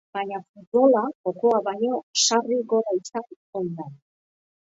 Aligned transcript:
Baina 0.17 0.37
futbola 0.45 1.01
jokoa 1.27 1.59
baino, 1.67 1.99
sarri 2.23 2.59
gola 2.73 2.97
izan 3.01 3.29
ohi 3.61 3.71
da. 3.83 3.89